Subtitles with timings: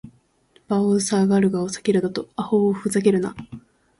[0.67, 2.27] バオウ・ザケルガを避けるだと！
[2.35, 3.35] アホウ・フザケルナ！